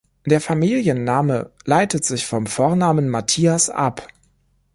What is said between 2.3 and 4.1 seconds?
Vornamen Matthias ab.